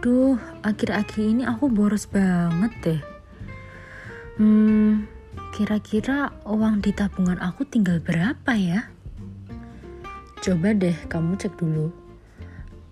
[0.00, 3.00] Aduh, akhir-akhir ini aku boros banget deh.
[4.40, 5.04] Hmm,
[5.52, 8.88] kira-kira uang di tabungan aku tinggal berapa ya?
[10.40, 11.92] Coba deh kamu cek dulu.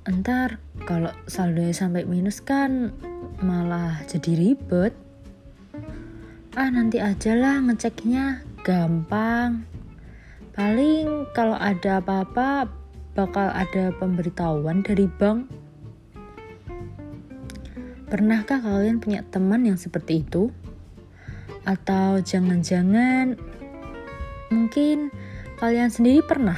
[0.05, 2.93] Entar kalau saldonya sampai minus kan
[3.41, 4.93] malah jadi ribet.
[6.61, 9.65] Ah nanti aja lah ngeceknya, gampang.
[10.53, 12.69] Paling kalau ada apa-apa
[13.17, 15.68] bakal ada pemberitahuan dari bank.
[18.09, 20.49] Pernahkah kalian punya teman yang seperti itu?
[21.69, 23.37] Atau jangan-jangan
[24.49, 25.13] mungkin
[25.61, 26.57] kalian sendiri pernah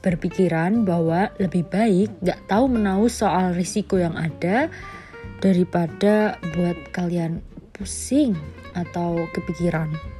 [0.00, 4.72] berpikiran bahwa lebih baik gak tahu menahu soal risiko yang ada
[5.44, 7.44] daripada buat kalian
[7.76, 8.32] pusing
[8.72, 10.17] atau kepikiran.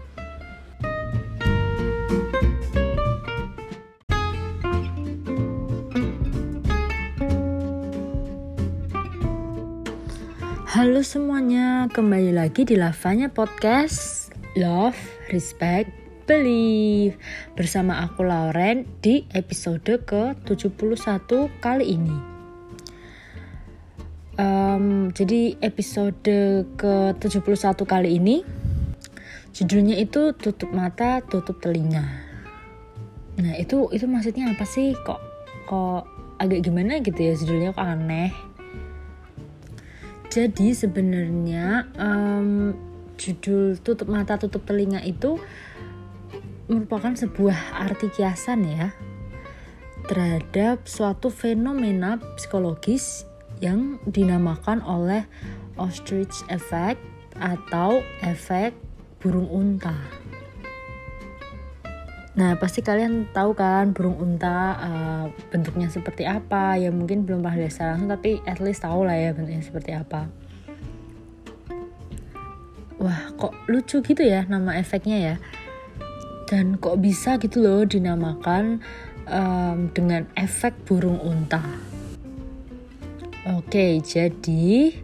[10.68, 14.28] Halo semuanya, kembali lagi di Lavanya Podcast.
[14.52, 15.00] Love,
[15.32, 15.88] Respect,
[16.28, 17.16] Believe.
[17.56, 22.16] Bersama aku Lauren di episode ke-71 kali ini.
[24.36, 26.28] Um, Jadi episode
[26.76, 28.44] ke-71 kali ini
[29.56, 32.04] Judulnya itu tutup mata, tutup telinga.
[33.40, 34.92] Nah itu itu maksudnya apa sih?
[34.92, 35.20] Kok
[35.64, 36.04] kok
[36.36, 37.32] agak gimana gitu ya?
[37.40, 38.47] Judulnya kok aneh
[40.38, 42.70] jadi sebenarnya um,
[43.18, 45.34] judul tutup mata tutup telinga itu
[46.70, 48.94] merupakan sebuah arti kiasan ya
[50.06, 53.26] terhadap suatu fenomena psikologis
[53.58, 55.26] yang dinamakan oleh
[55.74, 57.02] ostrich effect
[57.34, 58.78] atau efek
[59.18, 59.98] burung unta.
[62.38, 66.78] Nah, pasti kalian tahu kan burung unta uh, bentuknya seperti apa.
[66.78, 70.30] Ya mungkin belum pernah secara langsung tapi at least tahu lah ya bentuknya seperti apa.
[73.02, 75.36] Wah, kok lucu gitu ya nama efeknya ya.
[76.46, 78.86] Dan kok bisa gitu loh dinamakan
[79.26, 81.58] um, dengan efek burung unta.
[83.50, 84.94] Oke, jadi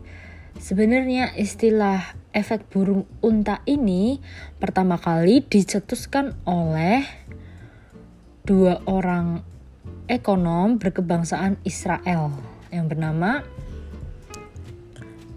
[0.62, 4.18] sebenarnya istilah efek burung unta ini
[4.58, 7.23] pertama kali dicetuskan oleh
[8.44, 9.40] dua orang
[10.04, 12.28] ekonom berkebangsaan Israel
[12.68, 13.40] yang bernama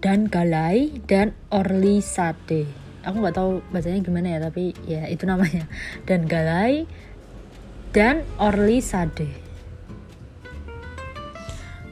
[0.04, 2.68] Dan Galai dan Orly Sade.
[3.08, 5.64] Aku nggak tahu bacanya gimana ya, tapi ya itu namanya
[6.04, 6.84] Dan Galai
[7.96, 9.32] dan Orly Sade.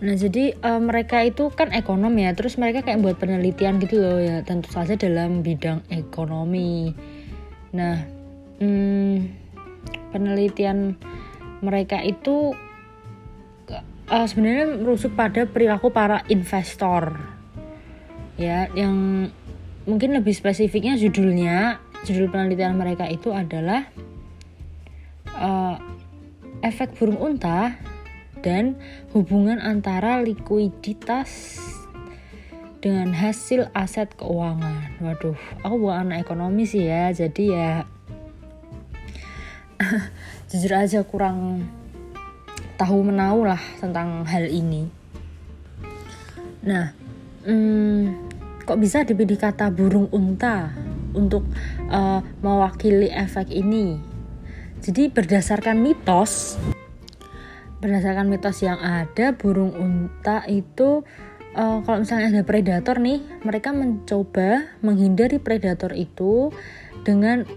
[0.04, 4.20] Nah jadi uh, mereka itu kan ekonom ya, terus mereka kayak buat penelitian gitu loh
[4.20, 6.92] ya, tentu saja dalam bidang ekonomi.
[7.72, 8.04] Nah,
[8.60, 9.45] hmm,
[10.16, 10.96] penelitian
[11.60, 12.56] mereka itu
[14.08, 17.20] uh, sebenarnya merujuk pada perilaku para investor
[18.36, 19.28] ya yang
[19.88, 23.88] mungkin lebih spesifiknya judulnya judul penelitian mereka itu adalah
[25.36, 25.76] uh,
[26.60, 27.76] efek burung unta
[28.44, 28.76] dan
[29.16, 31.58] hubungan antara likuiditas
[32.78, 35.02] dengan hasil aset keuangan.
[35.02, 35.34] Waduh,
[35.66, 37.70] aku bukan anak ekonomi sih ya, jadi ya
[40.50, 41.66] jujur aja kurang
[42.76, 44.88] tahu menahu lah tentang hal ini.
[46.66, 46.92] Nah,
[47.46, 48.02] hmm,
[48.66, 50.74] kok bisa dipilih kata burung unta
[51.16, 51.46] untuk
[51.88, 53.96] uh, mewakili efek ini?
[54.84, 56.60] Jadi berdasarkan mitos,
[57.80, 61.02] berdasarkan mitos yang ada, burung unta itu
[61.56, 66.52] uh, kalau misalnya ada predator nih, mereka mencoba menghindari predator itu
[67.02, 67.48] dengan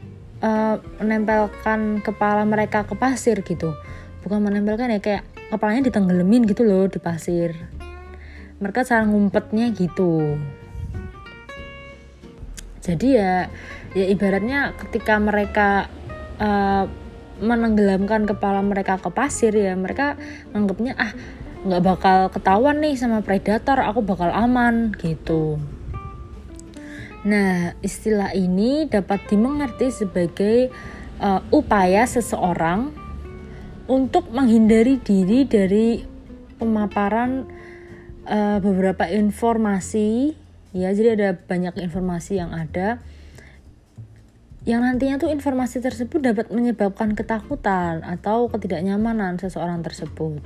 [0.43, 3.75] uh, menempelkan kepala mereka ke pasir gitu.
[4.23, 7.55] Bukan menempelkan ya kayak kepalanya ditenggelamin gitu loh di pasir.
[8.59, 10.35] Mereka cara ngumpetnya gitu.
[12.83, 13.47] Jadi ya
[13.95, 15.87] ya ibaratnya ketika mereka
[16.37, 16.85] uh,
[17.39, 20.19] menenggelamkan kepala mereka ke pasir ya mereka
[20.51, 21.11] anggapnya ah
[21.59, 25.59] nggak bakal ketahuan nih sama predator aku bakal aman gitu
[27.27, 30.71] Nah, istilah ini dapat dimengerti sebagai
[31.19, 32.95] uh, upaya seseorang
[33.91, 35.99] untuk menghindari diri dari
[36.55, 37.43] pemaparan
[38.23, 40.31] uh, beberapa informasi.
[40.71, 43.03] Ya jadi ada banyak informasi yang ada.
[44.63, 50.39] Yang nantinya tuh informasi tersebut dapat menyebabkan ketakutan atau ketidaknyamanan seseorang tersebut.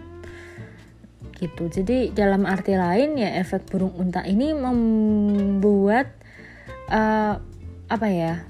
[1.38, 1.64] Gitu.
[1.68, 6.23] Jadi dalam arti lain ya efek burung unta ini membuat
[6.94, 7.42] uh,
[7.90, 8.46] apa ya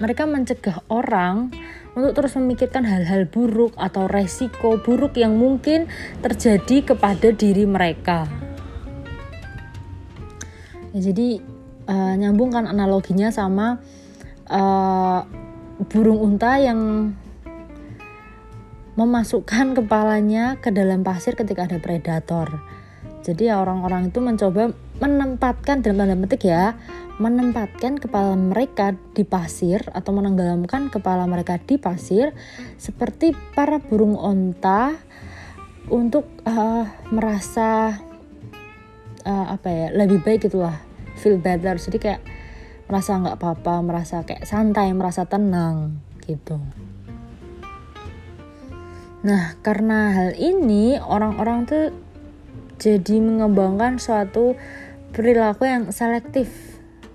[0.00, 1.52] mereka mencegah orang
[1.96, 5.88] untuk terus memikirkan hal-hal buruk atau resiko buruk yang mungkin
[6.20, 8.24] terjadi kepada diri mereka
[10.96, 11.40] ya, jadi
[11.88, 13.80] uh, nyambung kan analoginya sama
[14.48, 15.20] uh,
[15.92, 17.12] burung unta yang
[18.96, 22.64] memasukkan kepalanya ke dalam pasir ketika ada predator.
[23.26, 24.70] Jadi ya orang-orang itu mencoba
[25.02, 26.78] menempatkan dalam tanda petik ya,
[27.18, 32.30] menempatkan kepala mereka di pasir atau menenggelamkan kepala mereka di pasir
[32.78, 34.94] seperti para burung onta
[35.90, 37.98] untuk uh, merasa
[39.26, 40.78] uh, apa ya lebih baik gitulah
[41.18, 41.82] feel better.
[41.82, 42.22] Jadi kayak
[42.86, 45.98] merasa nggak apa-apa merasa kayak santai merasa tenang
[46.30, 46.62] gitu.
[49.26, 52.05] Nah karena hal ini orang-orang tuh
[52.76, 54.56] jadi mengembangkan suatu
[55.16, 56.52] perilaku yang selektif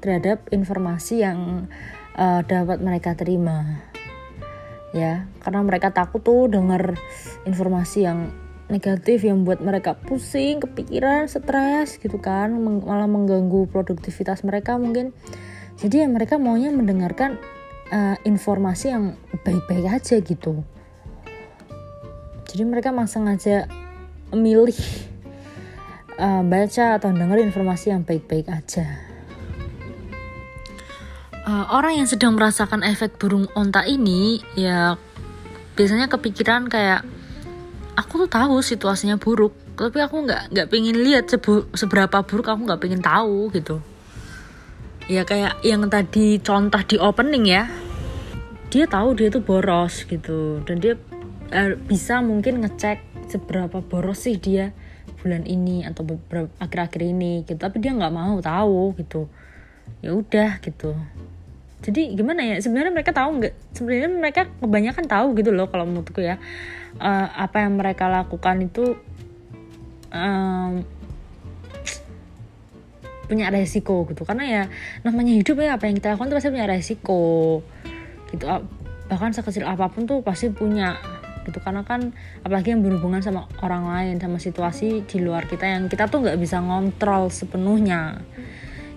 [0.01, 1.69] terhadap informasi yang
[2.17, 3.85] uh, dapat mereka terima.
[4.91, 6.97] Ya karena mereka takut tuh dengar
[7.47, 8.33] informasi yang
[8.67, 15.13] negatif yang buat mereka pusing kepikiran stres gitu kan malah mengganggu produktivitas mereka mungkin.
[15.79, 17.37] Jadi ya mereka maunya mendengarkan
[17.93, 19.15] uh, informasi yang
[19.45, 20.65] baik-baik aja gitu.
[22.51, 23.67] Jadi mereka masang aja
[24.35, 25.10] milih
[26.17, 29.11] uh, baca atau dengar informasi yang baik-baik aja.
[31.41, 34.93] Uh, orang yang sedang merasakan efek burung onta ini ya
[35.73, 37.01] biasanya kepikiran kayak
[37.97, 41.25] aku tuh tahu situasinya buruk tapi aku nggak nggak pengen lihat
[41.73, 43.81] seberapa buruk aku nggak pengen tahu gitu.
[45.09, 47.65] Ya kayak yang tadi contoh di opening ya.
[48.69, 50.61] Dia tahu dia tuh boros gitu.
[50.63, 50.95] Dan dia
[51.51, 54.75] uh, bisa mungkin ngecek seberapa boros sih dia
[55.21, 56.03] bulan ini atau
[56.57, 57.61] akhir-akhir ini gitu.
[57.61, 59.29] Tapi dia nggak mau tahu gitu.
[60.01, 60.97] Ya udah gitu.
[61.81, 66.21] Jadi gimana ya sebenarnya mereka tahu nggak sebenarnya mereka kebanyakan tahu gitu loh kalau menurutku
[66.21, 66.37] ya
[67.01, 68.97] uh, apa yang mereka lakukan itu
[70.13, 70.85] um,
[73.25, 74.27] punya resiko gitu.
[74.27, 74.63] Karena ya
[75.01, 77.21] namanya hidup ya apa yang kita lakukan itu pasti punya resiko
[78.29, 78.45] gitu.
[79.09, 81.01] Bahkan sekecil apa pun tuh pasti punya
[81.47, 81.59] gitu.
[81.61, 82.13] Karena kan
[82.45, 86.39] apalagi yang berhubungan sama orang lain sama situasi di luar kita yang kita tuh nggak
[86.39, 88.21] bisa ngontrol sepenuhnya.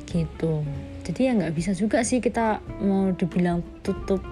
[0.08, 0.62] Gitu.
[1.04, 4.24] Jadi ya nggak bisa juga sih kita mau dibilang tutup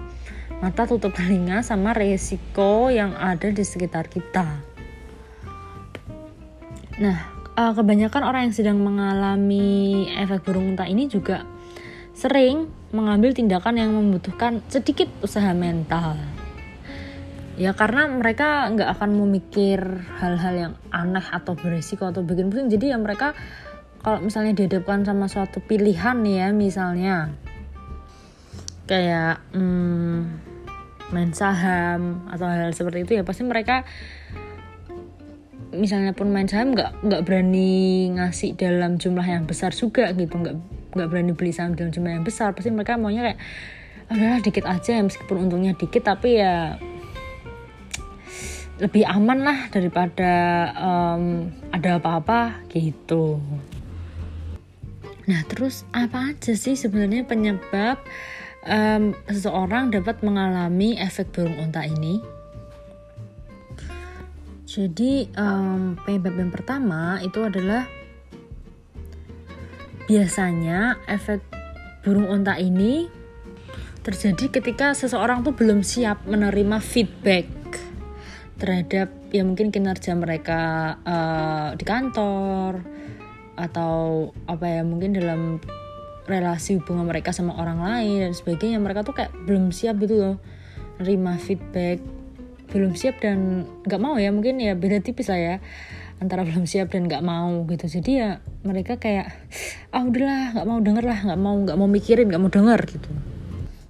[0.63, 4.63] mata tutup telinga sama resiko yang ada di sekitar kita.
[7.03, 7.17] Nah
[7.57, 11.45] uh, kebanyakan orang yang sedang mengalami efek burung unta ini juga
[12.13, 16.42] sering mengambil tindakan yang membutuhkan sedikit usaha mental.
[17.53, 19.79] Ya karena mereka nggak akan memikir
[20.17, 22.69] hal-hal yang aneh atau beresiko atau bikin pusing.
[22.69, 23.37] Jadi ya mereka
[24.03, 27.31] kalau misalnya dihadapkan sama suatu pilihan ya misalnya
[28.83, 30.43] kayak hmm,
[31.15, 33.87] main saham atau hal, hal seperti itu ya pasti mereka
[35.71, 40.55] misalnya pun main saham nggak nggak berani ngasih dalam jumlah yang besar juga gitu nggak
[40.93, 43.39] nggak berani beli saham dalam jumlah yang besar pasti mereka maunya kayak
[44.11, 46.77] udahlah dikit aja meskipun untungnya dikit tapi ya
[48.83, 50.31] lebih aman lah daripada
[50.75, 53.39] um, ada apa-apa gitu.
[55.23, 57.95] Nah terus apa aja sih sebenarnya penyebab
[58.67, 62.19] um, seseorang dapat mengalami efek burung unta ini?
[64.67, 67.87] Jadi um, penyebab yang pertama itu adalah
[70.11, 71.39] biasanya efek
[72.03, 73.07] burung unta ini
[74.03, 77.62] terjadi ketika seseorang tuh belum siap menerima feedback
[78.63, 82.79] terhadap ya mungkin kinerja mereka uh, di kantor
[83.59, 85.59] atau apa ya mungkin dalam
[86.23, 90.35] relasi hubungan mereka sama orang lain dan sebagainya mereka tuh kayak belum siap gitu loh
[91.03, 91.99] menerima feedback.
[92.71, 95.55] Belum siap dan nggak mau ya mungkin ya beda tipis lah ya
[96.23, 97.85] antara belum siap dan nggak mau gitu.
[97.99, 99.27] Jadi ya mereka kayak
[99.91, 103.09] ah udahlah nggak mau denger lah nggak mau nggak mau mikirin nggak mau denger gitu.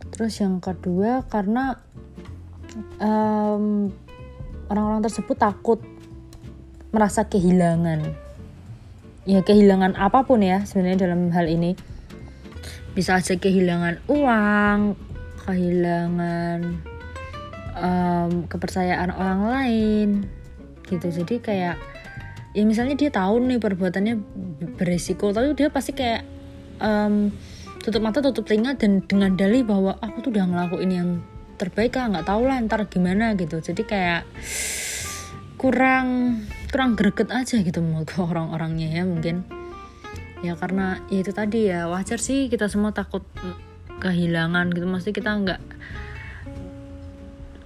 [0.09, 1.77] Terus yang kedua karena
[2.97, 3.93] orang
[4.73, 5.79] orang-orang tersebut takut
[6.89, 8.09] merasa kehilangan.
[9.29, 11.77] Ya kehilangan apa pun ya sebenarnya dalam hal ini.
[12.97, 14.97] Bisa aja kehilangan uang
[15.45, 16.59] kehilangan
[17.77, 20.09] um, kepercayaan orang lain
[20.89, 21.07] gitu.
[21.13, 21.77] Jadi kayak
[22.53, 24.15] ya misalnya dia tahu nih perbuatannya
[24.77, 26.21] beresiko tapi dia pasti kayak
[26.81, 27.33] um,
[27.81, 31.09] tutup mata tutup telinga dan dengan dalih bahwa aku tuh udah ngelakuin yang
[31.57, 33.61] terbaik lah nggak tahu lah ntar gimana gitu.
[33.61, 34.23] Jadi kayak
[35.55, 36.39] kurang
[36.73, 39.45] kurang greget aja gitu menurut orang-orangnya ya mungkin.
[40.43, 43.23] Ya karena ya itu tadi ya wajar sih kita semua takut
[44.01, 44.85] kehilangan gitu.
[44.89, 45.61] Mesti kita nggak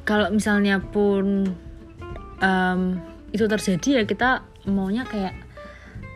[0.08, 1.52] kalau misalnya pun
[2.40, 2.82] um,
[3.36, 5.34] itu terjadi ya kita maunya kayak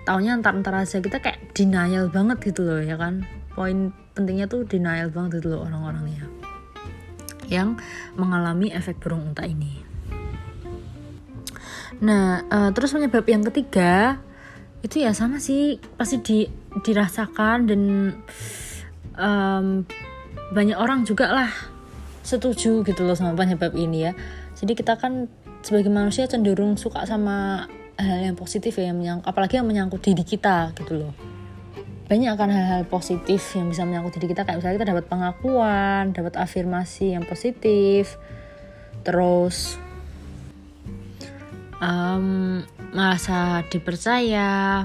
[0.05, 1.01] taunya antar-antar aja.
[1.01, 3.25] Kita kayak denial banget gitu loh ya kan.
[3.51, 6.40] Poin pentingnya tuh denial banget gitu loh orang-orangnya
[7.51, 7.75] yang
[8.15, 9.83] mengalami efek burung unta ini.
[11.99, 14.23] Nah uh, terus penyebab yang ketiga
[14.81, 16.37] itu ya sama sih pasti di,
[16.81, 17.81] dirasakan dan
[19.19, 19.85] um,
[20.55, 21.51] banyak orang juga lah
[22.23, 24.15] setuju gitu loh sama penyebab ini ya.
[24.55, 25.27] Jadi kita kan
[25.61, 27.67] sebagai manusia cenderung suka sama
[28.01, 31.13] hal yang positif ya yang apalagi yang menyangkut diri kita gitu loh
[32.11, 34.43] banyak kan hal-hal positif yang bisa menyangkut diri kita.
[34.43, 38.19] Kayak misalnya kita dapat pengakuan dapat afirmasi yang positif
[39.07, 39.79] terus
[41.79, 42.59] um,
[42.91, 44.83] merasa dipercaya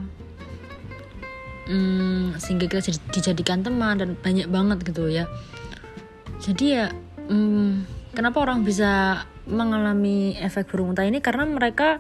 [1.67, 5.27] um, sehingga kita dijadikan teman dan banyak banget gitu ya.
[6.39, 6.95] Jadi ya
[7.27, 7.83] um,
[8.15, 11.19] kenapa orang bisa mengalami efek burung unta ini?
[11.19, 11.99] Karena mereka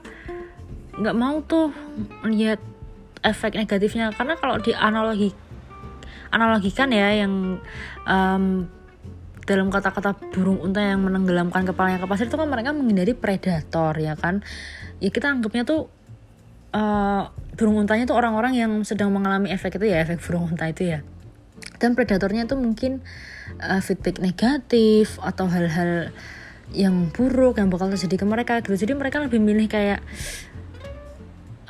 [0.94, 1.74] nggak mau tuh
[2.22, 2.75] lihat
[3.26, 4.14] efek negatifnya.
[4.14, 5.34] Karena kalau di analogi
[6.30, 7.58] analogikan ya yang
[8.06, 8.44] um,
[9.46, 14.14] dalam kata-kata burung unta yang menenggelamkan kepalanya ke pasir itu kan mereka menghindari predator ya
[14.14, 14.42] kan?
[15.02, 15.90] Ya kita anggapnya tuh
[16.74, 20.94] uh, burung untanya tuh orang-orang yang sedang mengalami efek itu ya efek burung unta itu
[20.94, 21.00] ya.
[21.78, 23.04] Dan predatornya itu mungkin
[23.62, 26.10] uh, feedback negatif atau hal-hal
[26.74, 28.74] yang buruk yang bakal terjadi ke mereka gitu.
[28.74, 30.02] Jadi mereka lebih milih kayak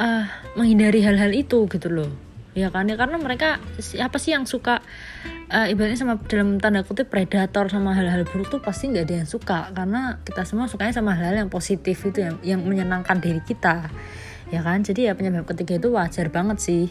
[0.00, 0.24] uh,
[0.56, 2.10] menghindari hal-hal itu gitu loh.
[2.56, 2.88] Ya kan?
[2.88, 4.80] Ya karena mereka siapa sih yang suka
[5.52, 9.28] uh, ibaratnya sama dalam tanda kutip predator sama hal-hal buruk tuh pasti nggak ada yang
[9.28, 9.68] suka.
[9.76, 13.92] Karena kita semua sukanya sama hal-hal yang positif itu yang yang menyenangkan diri kita.
[14.48, 14.80] Ya kan?
[14.80, 16.86] Jadi ya penyebab ketiga itu wajar banget sih.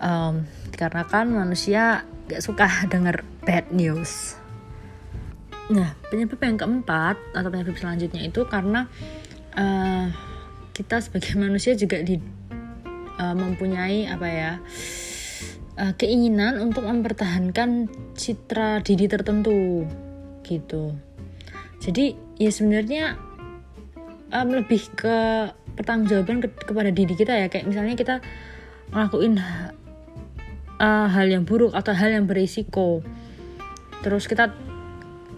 [0.00, 4.40] Um, karena kan manusia gak suka denger bad news.
[5.68, 8.88] Nah penyebab yang keempat atau penyebab selanjutnya itu karena
[9.60, 10.29] uh,
[10.80, 12.16] kita sebagai manusia juga di
[13.20, 14.52] uh, mempunyai apa ya
[15.76, 19.84] uh, keinginan untuk mempertahankan citra diri tertentu
[20.48, 20.96] gitu.
[21.80, 23.20] Jadi ya sebenarnya
[24.32, 27.46] um, lebih ke pertanggungjawaban ke, kepada diri kita ya.
[27.52, 28.14] Kayak misalnya kita
[28.90, 29.38] ngelakuin
[30.80, 33.04] uh, hal yang buruk atau hal yang berisiko.
[34.00, 34.52] Terus kita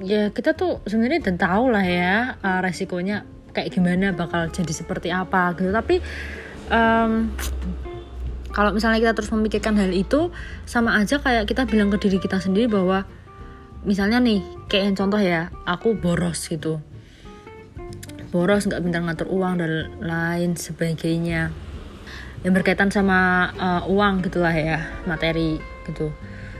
[0.02, 5.52] ya kita tuh sebenarnya tahu lah ya uh, resikonya kayak gimana bakal jadi seperti apa
[5.56, 5.70] gitu.
[5.70, 6.00] Tapi
[6.72, 7.30] um,
[8.52, 10.28] kalau misalnya kita terus memikirkan hal itu
[10.68, 13.08] sama aja kayak kita bilang ke diri kita sendiri bahwa
[13.82, 16.80] misalnya nih kayak yang contoh ya aku boros gitu.
[18.32, 21.52] Boros nggak pintar ngatur uang dan lain sebagainya.
[22.42, 26.12] Yang berkaitan sama uh, uang gitulah ya materi gitu.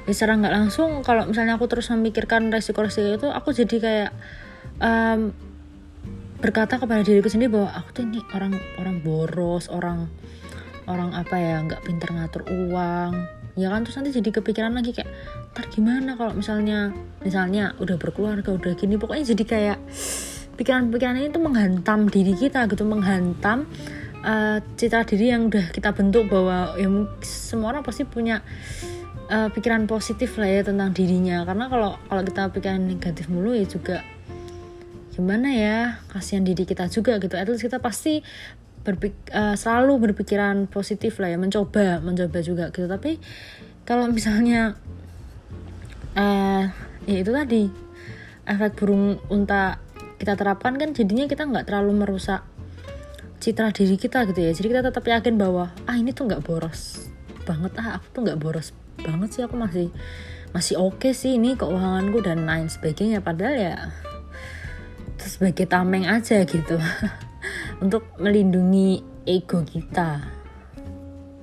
[0.03, 4.11] Ya secara nggak langsung kalau misalnya aku terus memikirkan resiko-resiko itu aku jadi kayak
[4.83, 5.31] um,
[6.43, 10.11] berkata kepada diriku sendiri bahwa aku tuh ini orang orang boros orang
[10.91, 13.15] orang apa ya nggak pinter ngatur uang.
[13.55, 15.07] Ya kan terus nanti jadi kepikiran lagi kayak
[15.55, 16.91] ntar gimana kalau misalnya
[17.23, 19.79] misalnya udah berkeluarga udah gini pokoknya jadi kayak
[20.57, 23.69] pikiran-pikiran ini tuh menghantam diri kita gitu menghantam
[24.25, 26.89] uh, citra diri yang udah kita bentuk bahwa ya
[27.23, 28.41] semua orang pasti punya
[29.29, 31.45] uh, pikiran positif lah ya tentang dirinya.
[31.45, 34.01] Karena kalau kalau kita pikiran negatif mulu ya juga
[35.13, 35.79] gimana ya
[36.09, 37.37] kasihan diri kita juga gitu.
[37.37, 38.25] At least kita pasti
[38.83, 42.91] berpik uh, selalu berpikiran positif lah ya mencoba mencoba juga gitu.
[42.91, 43.21] Tapi
[43.87, 44.75] kalau misalnya
[46.17, 46.65] uh,
[47.07, 47.69] ya itu tadi
[48.49, 49.79] efek burung unta
[50.19, 52.43] kita terapkan kan jadinya kita nggak terlalu merusak
[53.43, 54.51] citra diri kita gitu ya.
[54.55, 57.11] Jadi kita tetap yakin bahwa ah ini tuh nggak boros
[57.43, 57.75] banget.
[57.79, 59.43] Ah aku tuh nggak boros banget sih.
[59.47, 59.91] Aku masih
[60.53, 63.23] masih oke okay sih ini keuanganku dan lain sebagainya.
[63.23, 63.77] Padahal ya
[65.27, 66.79] sebagai tameng aja gitu.
[67.83, 70.23] Untuk melindungi ego kita.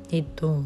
[0.09, 0.65] Itu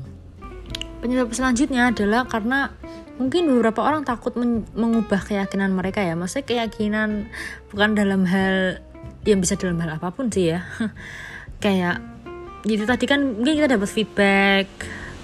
[1.04, 2.72] penyebab selanjutnya adalah karena
[3.20, 6.16] mungkin beberapa orang takut men mengubah keyakinan mereka ya.
[6.16, 7.28] Maksudnya keyakinan
[7.70, 8.80] bukan dalam hal
[9.28, 10.64] yang bisa dalam hal apa pun sih ya.
[11.64, 12.00] Kayak
[12.64, 14.68] gitu tadi kan mungkin kita dapat feedback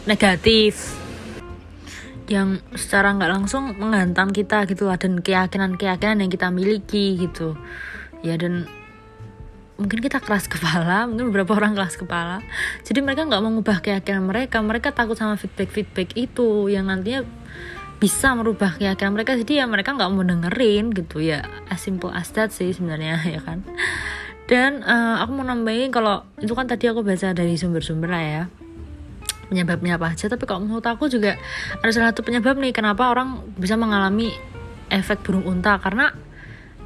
[0.04, 1.00] negatif
[2.30, 7.58] yang secara nggak langsung menghantam kita gitu lah dan keyakinan-keyakinan yang kita miliki gitu.
[8.22, 8.70] Ya dan
[9.82, 12.46] mungkin kita keras kepala mungkin beberapa orang keras kepala.
[12.86, 17.26] Jadi mereka nggak mengubah keyakinan mereka mereka takut sama feedback feedback itu yang nantinya
[17.98, 19.34] bisa merubah keyakinan mereka.
[19.34, 21.26] Jadi ya mereka nggak mau dengerin gitu.
[21.26, 23.66] Ya as simple as that sih sebenarnya ya kan.
[24.46, 28.44] Dan uh, aku mau nambahin kalau itu kan tadi aku baca dari sumber-sumber lah ya
[29.50, 30.30] penyebabnya apa aja.
[30.30, 31.36] Tapi kalau menurut aku juga
[31.82, 34.32] ada salah satu penyebab nih kenapa orang bisa mengalami
[34.94, 35.82] efek burung unta.
[35.82, 36.14] Karena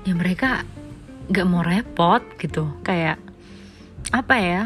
[0.08, 0.64] ya mereka
[1.28, 2.72] nggak mau repot gitu.
[2.82, 3.20] Kayak
[4.16, 4.64] apa ya?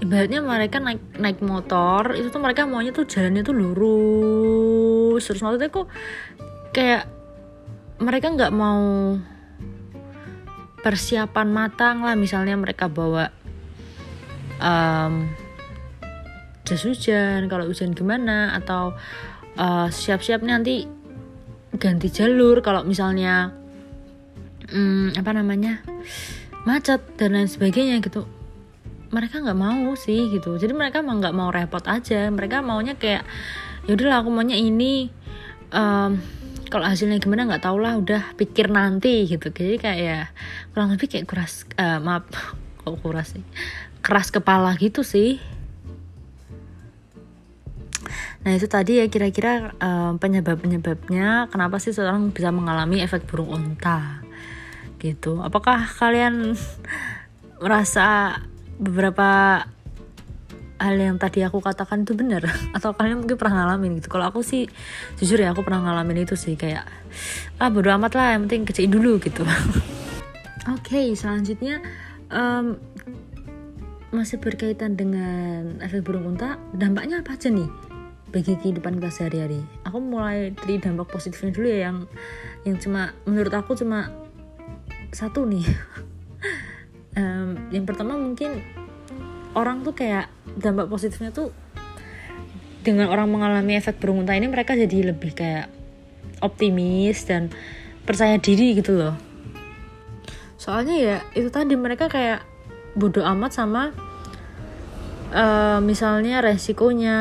[0.00, 5.22] Ibaratnya mereka naik naik motor itu tuh mereka maunya tuh jalannya tuh lurus.
[5.30, 5.86] Terus maksudnya kok
[6.74, 7.06] kayak
[8.00, 9.14] mereka nggak mau
[10.80, 12.16] persiapan matang lah.
[12.16, 13.28] Misalnya mereka bawa
[14.56, 15.28] um,
[16.70, 18.94] jas hujan kalau hujan gimana atau
[19.58, 20.86] uh, siap-siap nanti
[21.74, 23.50] ganti jalur kalau misalnya
[24.70, 25.82] um, apa namanya
[26.62, 28.22] macet dan lain sebagainya gitu.
[29.10, 30.54] Mereka nggak mau sih gitu.
[30.54, 32.30] Jadi mereka mau nggak mau repot aja.
[32.30, 33.26] Mereka maunya kayak
[33.90, 35.10] yaudahlah aku maunya ini
[35.74, 36.22] um,
[36.70, 39.50] kalau hasilnya gimana nggak tau lah udah pikir nanti gitu.
[39.50, 40.20] Jadi kayak ya
[40.70, 42.30] kurang lebih kayak keras uh, maaf
[42.78, 43.42] kok keras sih?
[43.98, 45.42] Keras kepala gitu sih
[48.40, 54.24] Nah itu tadi ya kira-kira um, penyebab-penyebabnya kenapa sih seorang bisa mengalami efek burung unta?
[54.96, 55.44] Gitu.
[55.44, 56.56] Apakah kalian
[57.64, 58.40] merasa
[58.80, 59.60] beberapa
[60.80, 62.48] hal yang tadi aku katakan itu benar?
[62.76, 64.08] Atau kalian mungkin pernah ngalamin gitu?
[64.08, 64.64] Kalau aku sih
[65.20, 66.88] jujur ya aku pernah ngalamin itu sih kayak
[67.60, 69.44] ah bodo amat lah yang penting kecil dulu gitu.
[70.72, 71.84] Oke okay, selanjutnya
[72.32, 72.80] um,
[74.16, 77.89] masih berkaitan dengan efek burung unta dampaknya apa aja nih
[78.30, 79.60] bagi kehidupan kita sehari-hari.
[79.86, 81.98] Aku mulai dari dampak positifnya dulu ya yang
[82.62, 84.10] yang cuma menurut aku cuma
[85.10, 85.66] satu nih.
[87.10, 88.62] Um, yang pertama mungkin
[89.58, 90.30] orang tuh kayak
[90.62, 91.50] dampak positifnya tuh
[92.86, 95.66] dengan orang mengalami efek burung unta ini mereka jadi lebih kayak
[96.38, 97.50] optimis dan
[98.06, 99.18] percaya diri gitu loh.
[100.54, 102.46] Soalnya ya itu tadi mereka kayak
[102.94, 103.90] bodoh amat sama
[105.34, 107.18] uh, misalnya resikonya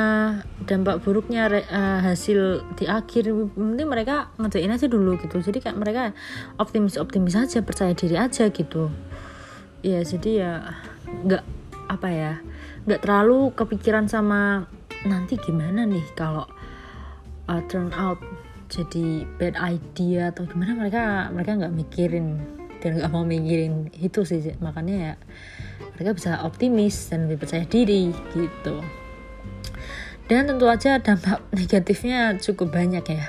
[0.70, 3.34] dampak buruknya uh, hasil di akhir.
[3.58, 5.42] Mending mereka ngerjain aja dulu gitu.
[5.42, 6.14] Jadi kayak mereka
[6.62, 8.94] optimis optimis aja percaya diri aja gitu.
[9.82, 10.54] Ya jadi ya
[11.26, 11.44] nggak
[11.90, 12.34] apa ya
[12.86, 14.70] nggak terlalu kepikiran sama
[15.10, 16.46] nanti gimana nih kalau
[17.50, 18.22] uh, turn out
[18.70, 20.78] jadi bad idea atau gimana.
[20.78, 22.38] Mereka mereka nggak mikirin
[22.86, 24.54] dan nggak mau mikirin itu sih.
[24.62, 25.14] Makanya ya
[25.98, 28.99] mereka bisa optimis dan lebih percaya diri gitu
[30.30, 33.26] dan tentu aja dampak negatifnya cukup banyak ya.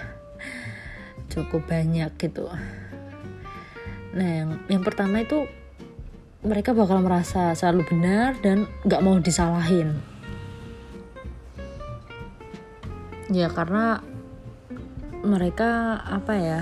[1.33, 2.45] Cukup banyak gitu.
[4.13, 5.49] Nah yang yang pertama itu
[6.45, 9.97] mereka bakal merasa selalu benar dan gak mau disalahin.
[13.33, 14.05] Ya karena
[15.25, 16.61] mereka apa ya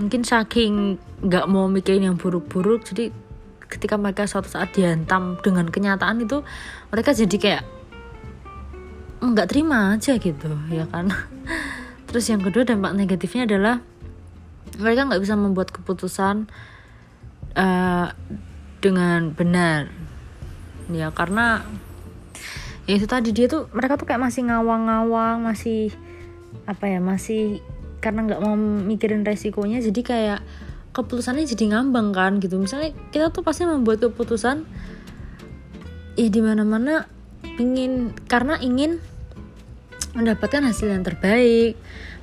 [0.00, 0.96] mungkin saking
[1.28, 3.12] gak mau mikirin yang buruk-buruk jadi
[3.68, 6.40] ketika mereka suatu saat dihantam dengan kenyataan itu
[6.88, 7.62] mereka jadi kayak
[9.22, 11.14] nggak terima aja gitu ya kan?
[12.10, 13.78] Terus yang kedua dampak negatifnya adalah
[14.76, 16.50] mereka nggak bisa membuat keputusan
[17.54, 18.06] uh,
[18.82, 19.88] dengan benar.
[20.90, 21.62] Ya karena
[22.90, 25.94] ya itu tadi dia tuh mereka tuh kayak masih ngawang-ngawang masih
[26.66, 27.62] apa ya masih
[28.02, 30.40] karena nggak mau mikirin resikonya jadi kayak
[30.90, 32.58] keputusannya jadi ngambang kan gitu.
[32.58, 34.66] Misalnya kita tuh pasti membuat keputusan
[36.18, 37.08] ya di mana-mana
[37.56, 39.00] pingin karena ingin
[40.12, 41.76] mendapatkan hasil yang terbaik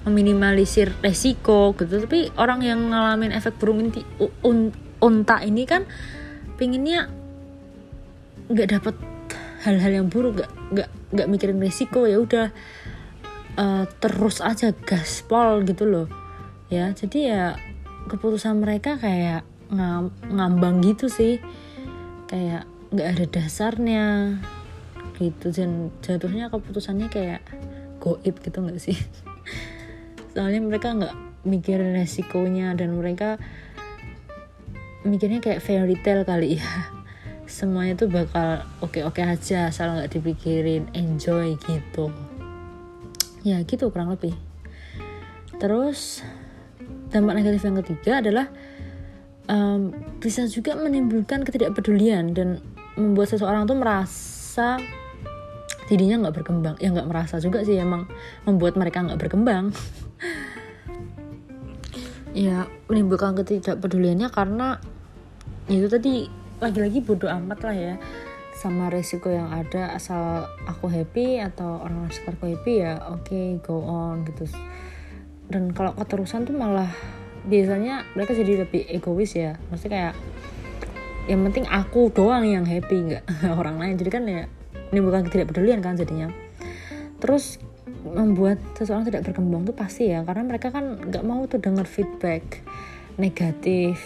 [0.07, 2.05] meminimalisir resiko gitu.
[2.05, 4.05] Tapi orang yang ngalamin efek burung inti
[4.45, 4.71] un,
[5.03, 5.83] unta ini kan
[6.55, 7.11] pinginnya
[8.49, 8.95] nggak dapet
[9.67, 12.07] hal-hal yang buruk nggak nggak nggak mikirin resiko.
[12.07, 12.47] Ya udah
[13.59, 16.07] uh, terus aja gaspol gitu loh.
[16.71, 17.43] Ya jadi ya
[18.07, 21.43] keputusan mereka kayak ngam, ngambang gitu sih.
[22.29, 24.05] Kayak nggak ada dasarnya
[25.19, 25.51] gitu.
[25.51, 27.43] Dan jatuhnya keputusannya kayak
[27.99, 28.97] goib gitu nggak sih?
[30.33, 31.15] Soalnya mereka nggak
[31.47, 33.39] mikirin resikonya dan mereka
[35.07, 36.71] mikirnya kayak fairy tale kali ya.
[37.49, 42.11] Semuanya tuh bakal oke-oke aja asal nggak dipikirin enjoy gitu.
[43.43, 44.35] Ya gitu kurang lebih.
[45.59, 46.23] Terus
[47.09, 48.47] dampak negatif yang ketiga adalah
[49.49, 52.61] um, bisa juga menimbulkan ketidakpedulian dan
[52.95, 54.77] membuat seseorang tuh merasa
[55.89, 56.75] dirinya nggak berkembang.
[56.77, 58.05] Ya nggak merasa juga sih emang
[58.45, 59.73] membuat mereka nggak berkembang.
[62.29, 64.77] Ya menimbulkan ketidakpeduliannya karena
[65.65, 66.29] itu tadi
[66.61, 67.95] lagi-lagi bodoh amat lah ya.
[68.53, 73.81] Sama resiko yang ada asal aku happy atau orang sekitarku happy ya oke okay, go
[73.81, 74.45] on gitu.
[75.49, 76.93] Dan kalau keterusan tuh malah
[77.49, 79.57] biasanya mereka jadi lebih egois ya.
[79.73, 80.15] Maksudnya kayak
[81.33, 83.25] yang penting aku doang yang happy nggak
[83.59, 83.97] orang lain.
[83.97, 84.45] Jadi kan ya
[84.89, 86.29] ini bukan ketidakpedulian kan jadinya.
[87.19, 87.59] Terus
[87.99, 92.63] membuat seseorang tidak berkembang tuh pasti ya karena mereka kan nggak mau tuh dengar feedback
[93.19, 93.99] negatif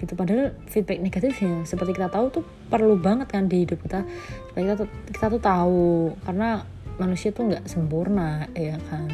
[0.00, 0.16] gitu.
[0.16, 4.02] Padahal feedback negatif yang seperti kita tahu tuh perlu banget kan di hidup kita
[4.50, 5.88] supaya kita tuh kita tuh tahu.
[6.24, 6.64] Karena
[6.96, 9.08] manusia tuh nggak sempurna ya kan?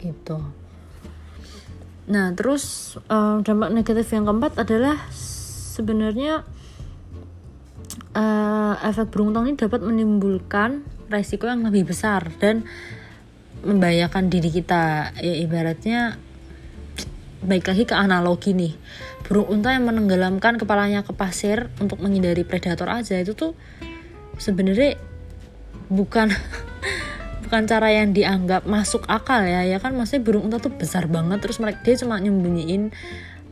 [0.00, 0.38] Gitu.
[2.10, 6.42] Nah terus um, dampak negatif yang keempat adalah sebenarnya
[8.16, 12.64] uh, efek burung ini dapat menimbulkan resiko yang lebih besar dan
[13.62, 15.14] membahayakan diri kita.
[15.20, 16.16] Ya ibaratnya
[17.42, 18.72] baik lagi ke analogi nih.
[19.26, 23.52] Burung unta yang menenggelamkan kepalanya ke pasir untuk menghindari predator aja itu tuh
[24.36, 24.98] sebenarnya
[25.92, 26.32] bukan
[27.46, 29.64] bukan cara yang dianggap masuk akal ya.
[29.64, 32.90] Ya kan maksudnya burung unta tuh besar banget terus mereka dia cuma nyembunyiin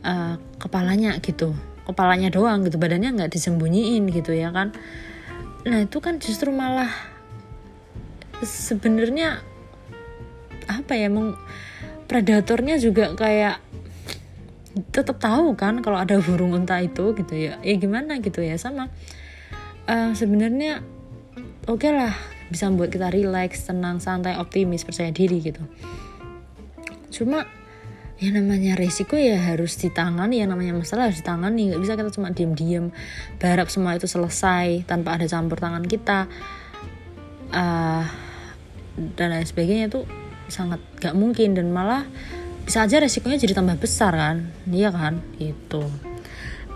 [0.03, 4.73] uh, kepalanya gitu kepalanya doang gitu badannya nggak disembunyiin gitu ya kan.
[5.65, 6.89] Nah itu kan justru malah
[8.41, 9.41] sebenarnya
[10.69, 11.37] apa ya meng
[12.09, 13.61] predatornya juga kayak
[14.95, 17.59] tetap tahu kan kalau ada burung unta itu gitu ya.
[17.61, 18.89] Ya gimana gitu ya sama
[19.87, 20.81] uh, sebenarnya
[21.67, 22.15] oke okay lah
[22.51, 25.63] bisa membuat kita relax tenang santai optimis percaya diri gitu.
[27.11, 27.47] Cuma
[28.21, 31.73] ya namanya resiko ya harus ditangani ya namanya masalah harus ditangani.
[31.73, 32.93] Nggak bisa kita cuma diem-diem
[33.41, 36.29] berharap semua itu selesai tanpa ada campur tangan kita.
[37.51, 38.05] Uh,
[39.17, 40.05] dan lain sebagainya itu
[40.47, 42.05] sangat gak mungkin dan malah
[42.63, 44.37] bisa aja resikonya jadi tambah besar kan?
[44.69, 45.25] Iya kan?
[45.41, 45.81] Gitu.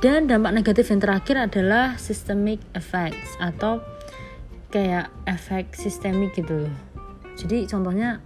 [0.02, 3.86] Dan dampak negatif yang terakhir adalah systemic effects atau
[4.74, 6.68] kayak efek sistemik gitu.
[7.38, 8.20] Jadi contohnya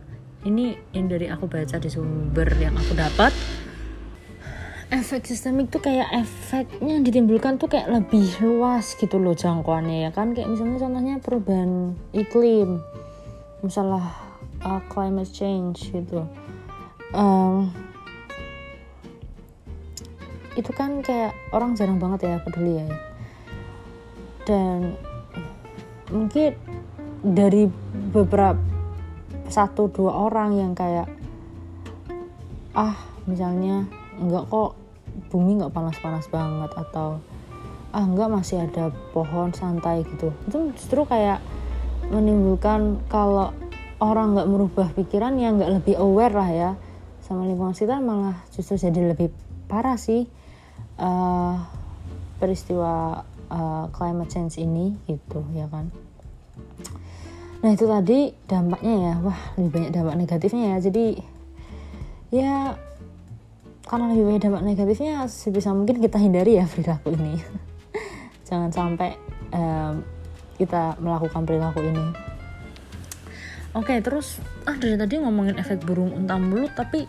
[0.47, 3.35] ini yang dari aku baca di sumber yang aku dapat
[4.89, 10.11] efek sistemik tuh kayak efeknya yang ditimbulkan tuh kayak lebih luas gitu loh jangkauannya ya
[10.15, 10.33] kan.
[10.33, 12.81] Kayak misalnya contohnya perubahan iklim
[13.61, 14.05] masalah
[14.65, 16.25] uh, climate change gitu.
[17.13, 17.69] Um,
[20.57, 22.89] itu kan kayak orang jarang banget ya peduli ya.
[24.49, 24.97] Dan
[26.09, 26.57] mungkin
[27.21, 27.69] dari
[28.09, 28.78] beberapa
[29.49, 31.09] satu dua orang yang kayak
[32.77, 33.85] ah misalnya
[34.21, 34.77] enggak kok
[35.29, 37.19] bumi nggak panas-panas banget atau
[37.89, 40.29] ah enggak masih ada pohon santai gitu.
[40.45, 41.41] Itu justru kayak
[42.09, 43.53] menimbulkan kalau
[43.99, 46.71] orang nggak merubah pikiran yang nggak lebih aware lah ya
[47.19, 49.29] sama lingkungan sekitar malah justru jadi lebih
[49.69, 50.25] parah sih
[50.97, 51.55] uh,
[52.41, 53.21] peristiwa
[53.53, 55.93] uh, climate change ini gitu ya kan
[57.59, 59.13] nah itu tadi dampaknya ya.
[59.19, 60.77] Wah lebih banyak dampak negatifnya ya.
[60.79, 61.05] Jadi
[62.29, 62.53] ya
[63.89, 67.41] karena lebih banyak dampak negatifnya sebisa mungkin kita hindari ya perilaku ini.
[68.47, 69.17] Jangan sampai
[69.51, 70.05] um,
[70.55, 72.05] kita melakukan perilaku ini.
[73.77, 77.05] Oke terus ah dari tadi ngomongin efek burung unta mulut tapi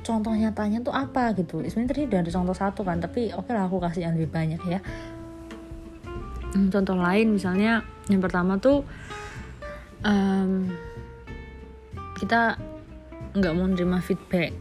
[0.00, 1.60] contoh nyatanya tuh apa gitu?
[1.60, 4.32] Sebenarnya tadi udah ada contoh satu kan tapi oke okay lah aku kasih yang lebih
[4.32, 4.80] banyak ya.
[6.50, 8.82] Hmm, contoh lain misalnya yang pertama tuh
[10.04, 10.68] um,
[12.20, 12.56] kita
[13.36, 14.54] nggak mau menerima feedback.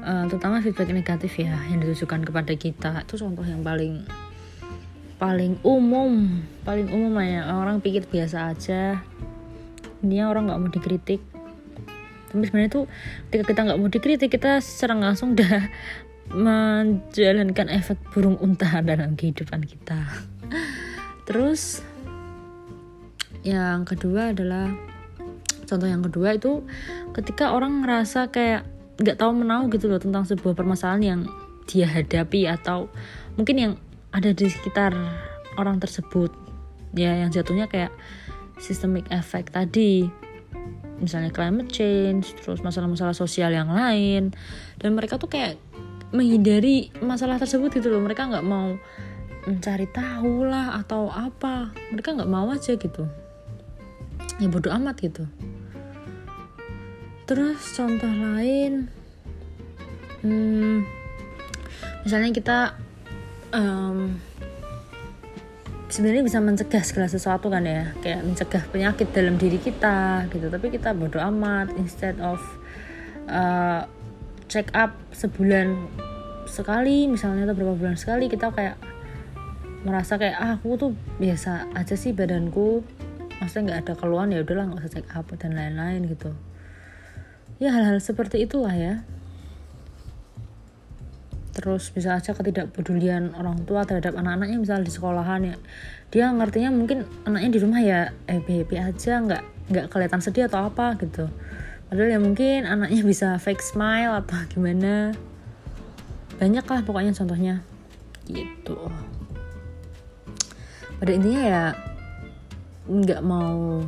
[0.00, 3.04] Uh, terutama feedback negatif ya yang ditujukan kepada kita.
[3.04, 4.06] Itu contoh yang paling
[5.20, 6.40] paling umum.
[6.64, 9.04] Paling umum ya orang pikir biasa aja.
[10.00, 11.20] Ini orang nggak mau dikritik.
[12.30, 12.84] Tapi sebenarnya tuh
[13.28, 15.68] ketika kita nggak mau dikritik kita secara langsung udah
[16.46, 20.00] menjalankan efek burung unta dalam kehidupan kita.
[21.28, 21.84] Terus
[23.40, 24.68] yang kedua adalah
[25.64, 26.66] contoh yang kedua itu
[27.14, 28.66] ketika orang ngerasa kayak
[29.00, 31.20] nggak tahu menau gitu loh tentang sebuah permasalahan yang
[31.64, 32.92] dia hadapi atau
[33.40, 33.72] mungkin yang
[34.12, 34.92] ada di sekitar
[35.56, 36.34] orang tersebut.
[36.92, 37.94] Ya yang jatuhnya kayak
[38.58, 40.10] systemic effect tadi.
[41.00, 44.34] Misalnya climate change terus masalah-masalah sosial yang lain.
[44.76, 45.56] Dan mereka tuh kayak
[46.10, 48.02] menghindari masalah tersebut gitu loh.
[48.02, 48.76] Mereka nggak mau
[49.48, 51.72] mencari tahu lah atau apa.
[51.94, 53.08] Mereka nggak mau aja gitu
[54.38, 55.24] ya bodoh amat gitu.
[57.26, 58.90] Terus contoh lain
[60.22, 60.86] hmm,
[62.04, 62.58] misalnya kita
[63.54, 64.18] um,
[65.90, 67.94] sebenarnya bisa mencegah segala sesuatu kan ya.
[67.98, 70.46] Kayak mencegah penyakit dalam diri kita gitu.
[70.46, 71.74] Tapi kita bodoh amat.
[71.78, 72.38] Instead of
[73.26, 73.86] uh,
[74.50, 75.90] check up sebulan
[76.50, 78.74] sekali misalnya atau berapa bulan sekali kita kayak
[79.86, 80.90] merasa kayak ah, aku tuh
[81.22, 82.82] biasa aja sih badanku
[83.40, 86.30] maksudnya nggak ada keluhan ya udahlah nggak usah check up dan lain-lain gitu.
[87.56, 89.04] Ya hal-hal seperti itulah ya.
[91.56, 95.56] Terus bisa aja ketidakpedulian orang tua terhadap anak-anaknya misalnya di sekolahan ya.
[96.12, 100.68] Dia ngertinya mungkin anaknya di rumah ya eh happy aja nggak nggak kelihatan sedih atau
[100.68, 101.26] apa gitu.
[101.90, 105.16] Padahal ya mungkin anaknya bisa fake smile atau gimana.
[106.38, 107.64] Banyak lah pokoknya contohnya.
[108.24, 108.78] Gitu.
[111.00, 111.62] Pada intinya ya
[112.88, 113.84] nggak mau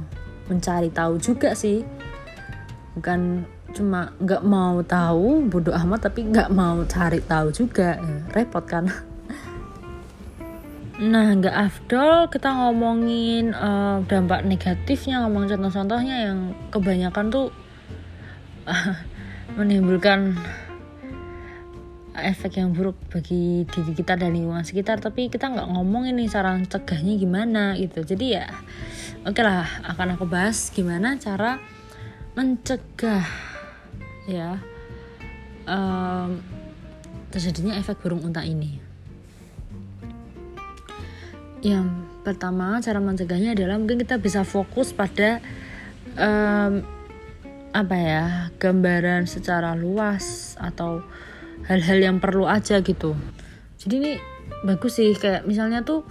[0.50, 1.86] mencari tahu juga sih.
[2.98, 7.96] Bukan cuma nggak mau tahu bodoh amat tapi nggak mau cari tahu juga.
[7.96, 8.88] Ya, repot kan?
[11.02, 17.50] Nah nggak afdol kita ngomongin uh, dampak negatifnya ngomong contoh-contohnya yang kebanyakan tuh
[18.70, 18.94] uh,
[19.58, 20.38] menimbulkan
[22.12, 26.60] efek yang buruk bagi diri kita dan lingkungan sekitar tapi kita nggak ngomong ini cara
[26.60, 28.04] cegahnya gimana gitu.
[28.04, 28.46] Jadi ya
[29.24, 31.56] oke okay lah akan aku bahas gimana cara
[32.36, 33.24] mencegah
[34.28, 34.60] ya
[35.64, 36.40] um,
[37.32, 38.76] terjadinya efek burung unta ini.
[41.64, 41.88] Yang
[42.26, 45.40] pertama cara mencegahnya adalah mungkin kita bisa fokus pada
[46.18, 46.84] um,
[47.72, 48.24] apa ya
[48.60, 51.00] gambaran secara luas atau
[51.66, 53.14] hal-hal yang perlu aja gitu.
[53.78, 54.12] Jadi ini
[54.62, 56.06] bagus sih kayak misalnya tuh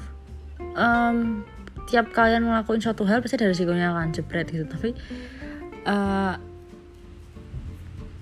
[0.75, 1.43] um,
[1.87, 4.65] tiap kalian ngelakuin suatu hal pasti ada resikonya kan jebret gitu.
[4.67, 4.95] Tapi
[5.87, 6.35] uh,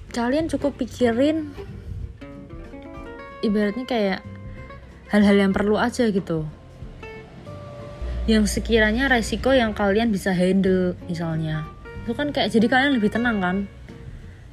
[0.10, 1.54] kalian cukup pikirin
[3.46, 4.22] ibaratnya kayak
[5.14, 6.46] hal-hal yang perlu aja gitu.
[8.30, 11.66] Yang sekiranya resiko yang kalian bisa handle misalnya.
[12.06, 13.58] Itu kan kayak jadi kalian lebih tenang kan?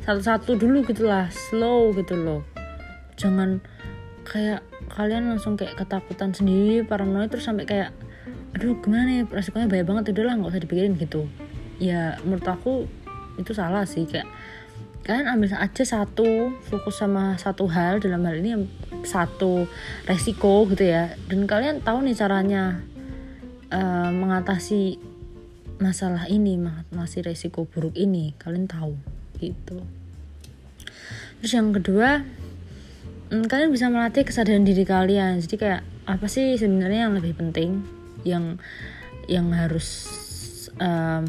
[0.04, 2.55] Satu-satu dulu gitulah slow gitu loh
[3.16, 3.64] jangan
[4.26, 4.60] kayak
[4.92, 7.90] kalian langsung kayak ketakutan sendiri paranoid terus sampai kayak
[8.56, 9.22] aduh gimana ya?
[9.28, 11.28] Resikonya banyak banget udah lah nggak usah dipikirin gitu.
[11.76, 12.88] Ya menurut aku
[13.36, 14.24] itu salah sih kayak
[15.04, 18.66] kalian ambil aja satu fokus sama satu hal dalam hal ini
[19.04, 19.68] satu
[20.08, 21.14] resiko gitu ya.
[21.28, 22.80] Dan kalian tahu nih caranya
[23.70, 24.98] uh, mengatasi
[25.76, 28.32] masalah ini mengatasi resiko buruk ini.
[28.40, 28.96] Kalian tahu
[29.38, 29.84] gitu.
[31.44, 32.24] Terus yang kedua
[33.30, 35.42] hmm, kalian bisa melatih kesadaran diri kalian.
[35.42, 37.82] Jadi kayak apa sih sebenarnya yang lebih penting?
[38.22, 38.62] Yang
[39.26, 39.88] yang harus
[40.78, 41.26] um,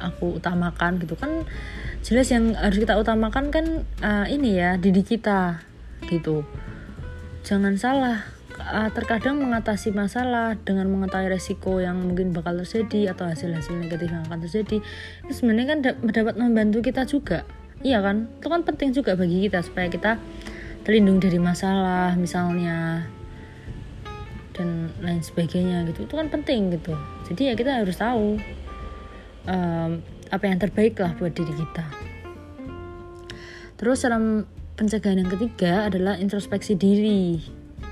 [0.00, 1.44] aku utamakan gitu kan?
[2.00, 3.66] Jelas yang harus kita utamakan kan
[4.00, 5.60] uh, ini ya diri kita
[6.08, 6.44] gitu.
[7.44, 8.24] Jangan salah
[8.60, 14.24] uh, terkadang mengatasi masalah dengan mengetahui resiko yang mungkin bakal terjadi atau hasil-hasil negatif yang
[14.28, 14.84] akan terjadi
[15.24, 17.48] itu sebenarnya kan dapat membantu kita juga
[17.80, 18.28] iya kan?
[18.40, 20.20] Itu kan penting juga bagi kita supaya kita
[20.84, 23.08] terlindung dari masalah misalnya
[24.56, 26.04] dan lain sebagainya gitu.
[26.04, 26.96] Itu kan penting gitu.
[27.28, 28.36] Jadi ya kita harus tahu
[29.48, 29.90] um,
[30.30, 31.86] apa yang terbaik lah buat diri kita.
[33.80, 34.44] Terus dalam
[34.76, 37.40] pencegahan yang ketiga adalah introspeksi diri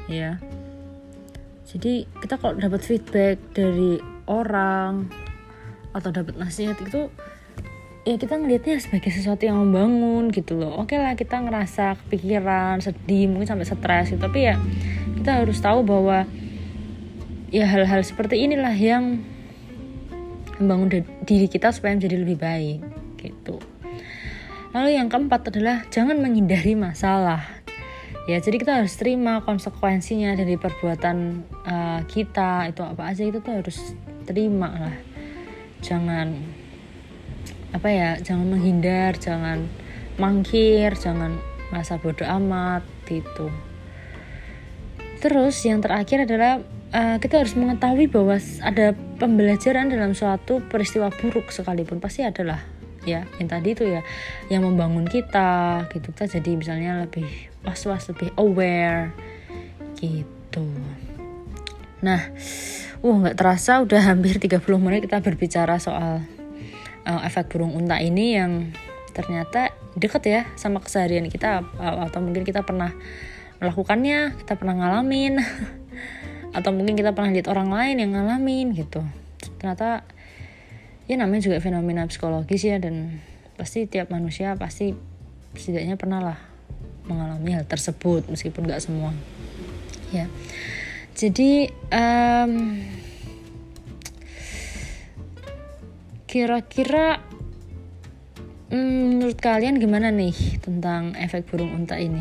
[0.09, 0.37] ya.
[1.69, 5.09] Jadi kita kalau dapat feedback dari orang
[5.93, 7.13] atau dapat nasihat itu
[8.07, 10.79] ya kita ngelihatnya sebagai sesuatu yang membangun gitu loh.
[10.83, 14.21] Oke lah kita ngerasa kepikiran sedih mungkin sampai stres gitu.
[14.23, 14.57] Tapi ya
[15.19, 16.29] kita harus tahu bahwa
[17.49, 19.25] ya hal-hal seperti inilah yang
[20.59, 22.81] membangun diri kita supaya menjadi lebih baik
[23.19, 23.63] gitu.
[24.75, 27.41] Lalu yang keempat adalah jangan menghindari masalah.
[28.29, 31.17] Ya jadi kita harus terima konsekuensinya dari perbuatan
[31.65, 33.97] uh, kita itu apa aja itu tuh harus
[34.29, 34.97] terima lah.
[35.81, 36.37] Jangan
[37.69, 39.69] apa ya jangan menghindar jangan
[40.17, 41.37] mangkir jangan
[41.69, 43.53] merasa bodoh amat gitu.
[45.19, 46.63] Terus yang terakhir adalah
[46.95, 52.63] uh, kita harus mengetahui bahwa ada pembelajaran dalam suatu peristiwa buruk sekalipun pasti adalah
[53.07, 54.03] ya yang tadi itu ya
[54.49, 56.15] yang membangun kita gitu.
[56.15, 57.27] Kita jadi misalnya lebih
[57.67, 59.13] was-was lebih aware
[60.01, 60.67] gitu.
[62.01, 62.33] Nah
[62.99, 66.25] uh nggak terasa udah hampir 30 menit kita berbicara soal
[67.09, 68.77] uh, efek burung unta ini yang
[69.17, 72.95] ternyata deket ya sama keseharian kita atau mungkin kita pernah
[73.59, 75.43] melakukannya kita pernah ngalamin
[76.57, 79.03] atau mungkin kita pernah lihat orang lain yang ngalamin gitu.
[79.59, 80.07] Ternyata
[81.11, 83.19] ya namanya juga fenomena psikologis ya dan
[83.59, 84.95] pasti tiap manusia pasti
[85.59, 86.39] setidaknya pernah lah
[87.09, 89.11] mengalami hal tersebut meskipun nggak semua.
[90.15, 90.31] Ya.
[91.19, 92.79] Jadi um,
[96.29, 97.25] Kira-kira
[98.69, 102.21] hmm, menurut kalian gimana nih tentang efek burung unta ini?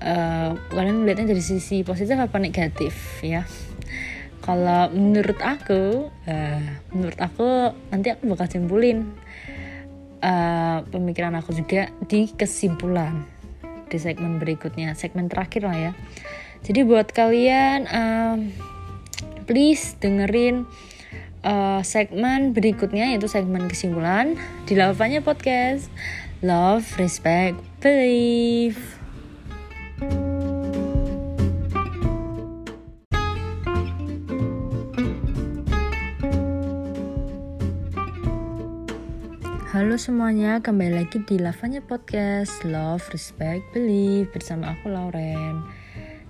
[0.00, 3.44] Uh, kalian melihatnya dari sisi positif apa negatif ya?
[4.40, 6.64] Kalau menurut aku, uh,
[6.96, 9.12] menurut aku nanti aku bakal simpulin
[10.24, 13.20] uh, pemikiran aku juga di kesimpulan
[13.92, 15.92] di segmen berikutnya, segmen terakhir lah ya.
[16.64, 18.40] Jadi buat kalian, uh,
[19.44, 20.64] please dengerin
[21.44, 24.36] uh, segmen berikutnya yaitu segmen kesimpulan
[24.68, 25.88] di Lavanya Podcast
[26.40, 28.80] Love, Respect, believe.
[39.70, 45.62] Halo semuanya, kembali lagi di Lavanya Podcast Love, Respect, Believe bersama aku Lauren.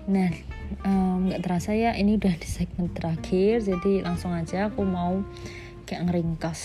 [0.06, 5.22] Nah, nggak um, terasa ya ini udah di segmen terakhir, jadi langsung aja aku mau
[5.84, 6.60] kayak ngeringkas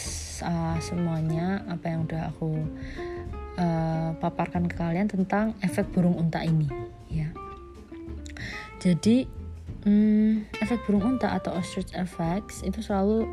[0.46, 2.54] uh, semuanya apa yang udah aku
[3.58, 6.70] uh, paparkan ke kalian tentang efek burung unta ini,
[7.10, 7.34] ya.
[8.78, 9.26] Jadi,
[9.90, 13.26] um, efek burung unta atau ostrich effects itu selalu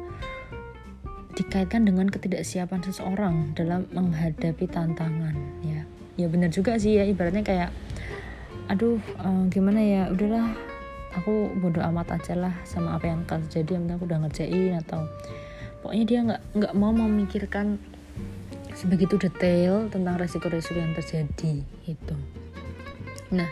[1.33, 5.33] dikaitkan dengan ketidaksiapan seseorang dalam menghadapi tantangan
[5.65, 5.81] ya
[6.21, 7.71] ya benar juga sih ya ibaratnya kayak
[8.73, 10.03] aduh uh, gimana ya?
[10.09, 10.57] Udahlah
[11.13, 15.05] aku bodoh amat aja lah sama apa yang akan terjadi yang aku udah ngerjain atau
[15.85, 17.77] pokoknya dia nggak nggak mau memikirkan
[18.73, 22.17] sebegitu detail tentang resiko-resiko yang terjadi itu
[23.29, 23.45] nah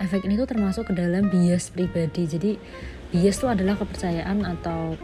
[0.00, 2.24] efek ini tuh termasuk ke dalam bias pribadi.
[2.26, 2.56] Jadi
[3.12, 4.96] bias itu adalah kepercayaan atau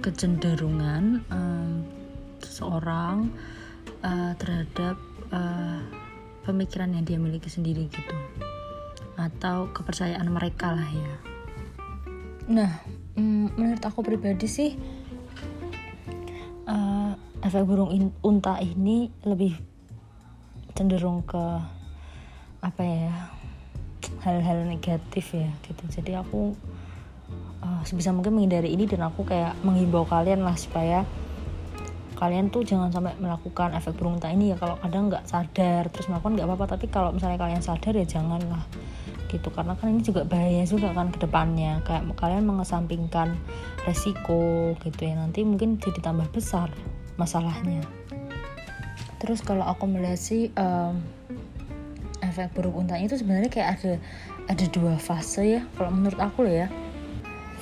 [0.00, 1.84] kecenderungan um,
[2.40, 3.28] seseorang
[4.00, 4.96] uh, terhadap
[5.30, 5.84] uh,
[6.48, 8.16] pemikiran yang dia miliki sendiri gitu.
[9.20, 11.12] Atau kepercayaan mereka lah ya.
[12.48, 12.72] Nah
[13.20, 14.72] um, menurut aku pribadi sih
[16.64, 17.12] uh,
[17.44, 17.92] efek burung
[18.24, 19.52] unta ini lebih
[20.72, 21.44] cenderung ke
[22.58, 23.14] apa ya
[24.24, 25.84] hal-hal negatif ya gitu.
[25.90, 26.54] Jadi aku
[27.62, 31.04] uh, sebisa mungkin menghindari ini dan aku kayak menghimbau kalian lah supaya
[32.18, 34.56] kalian tuh jangan sampai melakukan efek burung unta ini ya.
[34.58, 36.66] Kalau kadang nggak sadar terus melakukan nggak apa-apa.
[36.74, 38.66] Tapi kalau misalnya kalian sadar ya janganlah
[39.30, 39.48] gitu.
[39.54, 41.78] Karena kan ini juga bahaya juga kan ke depannya.
[41.86, 43.38] Kayak kalian mengesampingkan
[43.86, 45.14] resiko gitu ya.
[45.14, 46.74] Nanti mungkin jadi tambah besar
[47.14, 47.86] masalahnya.
[49.22, 50.18] Terus kalau aku melihat
[50.58, 50.98] um,
[52.18, 53.92] efek burung unta itu sebenarnya kayak ada
[54.50, 55.62] ada dua fase ya.
[55.78, 56.66] Kalau menurut aku ya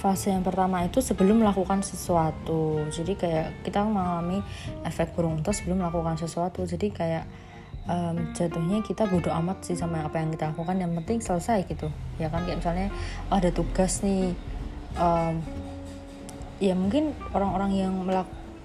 [0.06, 2.86] fase yang pertama itu sebelum melakukan sesuatu.
[2.94, 4.38] Jadi kayak kita mengalami
[4.86, 6.62] efek burung unta sebelum melakukan sesuatu.
[6.62, 7.26] Jadi kayak
[7.90, 10.78] um, jatuhnya kita bodoh amat sih sama apa yang kita lakukan.
[10.78, 11.90] Yang penting selesai gitu
[12.22, 12.46] ya kan?
[12.46, 12.88] Kayak misalnya
[13.34, 14.30] oh, ada tugas nih
[14.94, 15.42] um,
[16.62, 17.92] ya mungkin orang-orang yang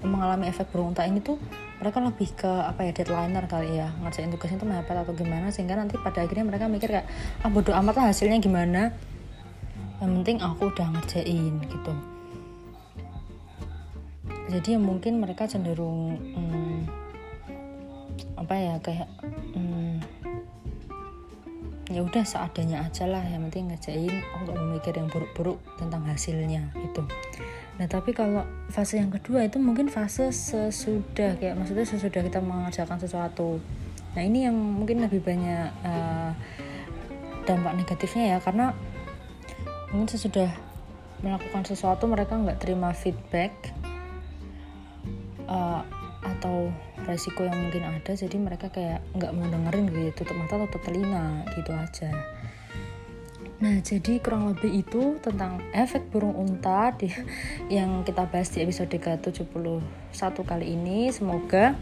[0.06, 1.42] mengalami efek burung unta ini tuh
[1.82, 3.90] mereka lebih ke apa ya deadlineer kali ya.
[3.98, 7.10] Ngerjain tugasnya itu mepet atau gimana sehingga nanti pada akhirnya mereka mikir kayak
[7.42, 8.94] ah bodoh amat lah hasilnya gimana
[10.02, 11.94] yang penting aku udah ngerjain gitu.
[14.50, 16.78] Jadi ya mungkin mereka cenderung hmm,
[18.34, 19.08] apa ya kayak
[19.54, 20.02] hmm,
[21.86, 23.22] ya udah seadanya aja lah.
[23.22, 27.06] Yang penting ngerjain aku nggak memikir yang buruk-buruk tentang hasilnya gitu.
[27.78, 28.42] Nah tapi kalau
[28.74, 33.62] fase yang kedua itu mungkin fase sesudah kayak maksudnya sesudah kita mengerjakan sesuatu.
[34.18, 36.34] Nah ini yang mungkin lebih banyak uh,
[37.46, 38.76] dampak negatifnya ya karena
[39.92, 40.48] mungkin sesudah
[41.20, 43.52] melakukan sesuatu mereka nggak terima feedback
[45.46, 45.84] uh,
[46.24, 46.72] atau
[47.04, 48.12] resiko yang mungkin ada.
[48.16, 52.10] Jadi mereka kayak nggak mau dengerin gitu tutup mata tutup telinga gitu aja.
[53.62, 57.06] Nah jadi kurang lebih itu tentang efek burung unta di,
[57.76, 61.12] yang kita bahas di episode ke-71 kali ini.
[61.14, 61.78] Semoga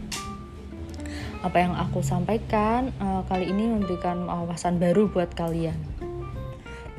[1.41, 6.00] apa yang aku sampaikan uh, kali ini memberikan wawasan baru buat kalian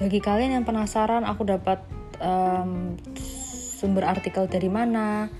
[0.02, 1.78] bagi kalian yang penasaran aku dapat
[2.18, 2.98] um,
[3.78, 5.30] sumber artikel dari mana?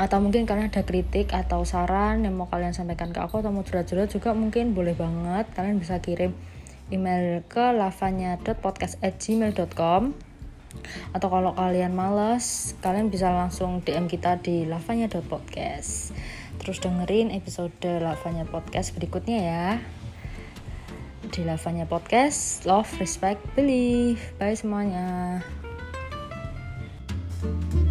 [0.00, 3.68] Atau mungkin kalian ada kritik atau saran yang mau kalian sampaikan ke aku atau mau
[3.68, 5.52] curhat-curhat juga mungkin boleh banget.
[5.52, 6.32] Kalian bisa kirim
[6.88, 10.16] email ke lavanya.podcast@gmail.com
[11.16, 16.12] atau kalau kalian males kalian bisa langsung DM kita di lavanya.podcast
[16.60, 19.80] terus dengerin episode lavanya podcast berikutnya ya
[21.30, 22.64] di Lavanya Podcast.
[22.64, 24.20] Love, respect, believe.
[24.38, 25.40] Bye semuanya.
[27.46, 27.85] thank you